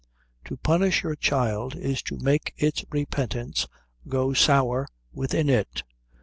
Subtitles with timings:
[0.45, 3.67] To punish your child is to make its repentance
[4.09, 5.83] go sour within it.